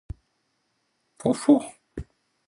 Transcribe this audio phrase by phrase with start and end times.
[1.25, 1.63] ｆｗｆ ぉ